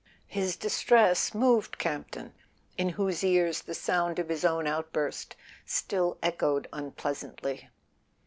[0.27, 2.33] His distress moved Campton,
[2.75, 7.69] in whose ears the sound of his own outburst still echoed unpleasantly.